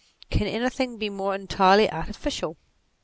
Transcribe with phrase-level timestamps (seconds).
[0.31, 2.57] Can anything be more entirely artificial